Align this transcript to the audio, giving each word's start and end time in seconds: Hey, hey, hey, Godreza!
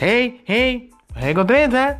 Hey, 0.00 0.40
hey, 0.44 0.90
hey, 1.14 1.32
Godreza! 1.32 1.98